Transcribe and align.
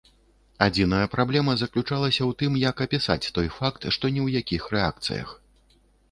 Адзіная 0.65 1.07
праблема 1.15 1.53
заключалася 1.61 2.23
ў 2.29 2.37
тым, 2.39 2.51
як 2.63 2.75
апісаць 2.85 3.31
той 3.35 3.51
факт, 3.57 3.81
што 3.97 4.11
ні 4.15 4.21
ў 4.21 4.43
якіх 4.45 4.63
рэакцыях. 4.77 5.29